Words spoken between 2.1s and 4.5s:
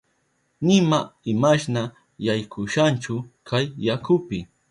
yaykushanchu kay yakupi.